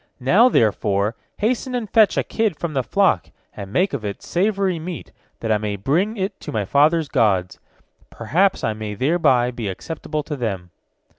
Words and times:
Now, 0.19 0.49
therefore, 0.49 1.15
hasten 1.37 1.75
and 1.75 1.87
fetch 1.87 2.17
a 2.17 2.23
kid 2.23 2.57
from 2.57 2.73
the 2.73 2.81
flock, 2.81 3.29
and 3.55 3.71
make 3.71 3.93
of 3.93 4.03
it 4.03 4.23
savory 4.23 4.79
meat, 4.79 5.11
that 5.41 5.51
I 5.51 5.59
may 5.59 5.75
bring 5.75 6.17
it 6.17 6.39
to 6.39 6.51
my 6.51 6.65
father's 6.65 7.07
gods, 7.07 7.59
perhaps 8.09 8.63
I 8.63 8.73
may 8.73 8.95
thereby 8.95 9.51
become 9.51 9.71
acceptable 9.73 10.23
to 10.23 10.35
them." 10.35 10.71